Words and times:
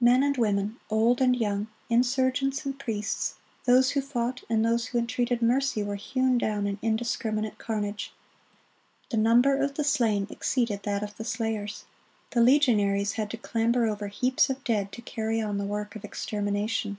Men 0.00 0.24
and 0.24 0.36
women, 0.36 0.80
old 0.90 1.20
and 1.20 1.36
young, 1.36 1.68
insurgents 1.88 2.66
and 2.66 2.76
priests, 2.76 3.36
those 3.64 3.92
who 3.92 4.00
fought 4.00 4.42
and 4.50 4.64
those 4.64 4.86
who 4.86 4.98
entreated 4.98 5.40
mercy, 5.40 5.84
were 5.84 5.94
hewn 5.94 6.36
down 6.36 6.66
in 6.66 6.80
indiscriminate 6.82 7.58
carnage. 7.58 8.12
The 9.10 9.18
number 9.18 9.56
of 9.56 9.74
the 9.74 9.84
slain 9.84 10.26
exceeded 10.30 10.82
that 10.82 11.04
of 11.04 11.16
the 11.16 11.22
slayers. 11.24 11.84
The 12.30 12.40
legionaries 12.42 13.12
had 13.12 13.30
to 13.30 13.36
clamber 13.36 13.86
over 13.86 14.08
heaps 14.08 14.50
of 14.50 14.64
dead 14.64 14.90
to 14.94 15.00
carry 15.02 15.40
on 15.40 15.58
the 15.58 15.64
work 15.64 15.94
of 15.94 16.04
extermination." 16.04 16.98